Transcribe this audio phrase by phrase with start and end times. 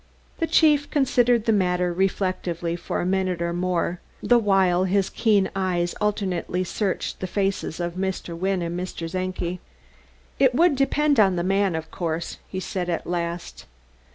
[0.39, 5.47] The chief considered the matter reflectively for a minute or more, the while his keen
[5.55, 8.35] eyes alternately searched the faces of Mr.
[8.35, 9.07] Wynne and Mr.
[9.07, 9.59] Czenki.
[10.39, 13.67] "It would depend on the man, of course," he said at last.